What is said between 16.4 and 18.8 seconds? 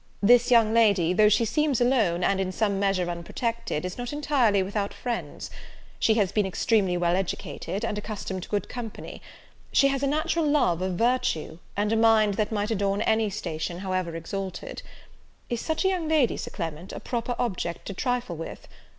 Clement, a proper object to trifle with?